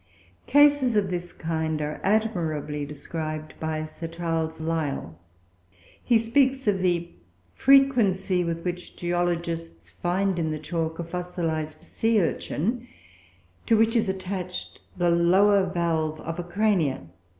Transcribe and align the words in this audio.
Cases 0.47 0.95
of 0.95 1.11
this 1.11 1.31
kind 1.31 1.79
are 1.79 2.01
admirably 2.03 2.87
described 2.87 3.53
by 3.59 3.85
Sir 3.85 4.07
Charles 4.07 4.59
Lyell. 4.59 5.19
He 6.03 6.17
speaks 6.17 6.65
of 6.67 6.79
the 6.79 7.11
frequency 7.53 8.43
with 8.43 8.65
which 8.65 8.95
geologists 8.95 9.91
find 9.91 10.39
in 10.39 10.49
the 10.49 10.57
chalk 10.57 10.97
a 10.97 11.03
fossilized 11.03 11.83
sea 11.83 12.19
urchin, 12.19 12.87
to 13.67 13.77
which 13.77 13.95
is 13.95 14.09
attached 14.09 14.81
the 14.97 15.11
lower 15.11 15.71
valve 15.71 16.19
of 16.21 16.39
a 16.39 16.43
Crania. 16.43 17.01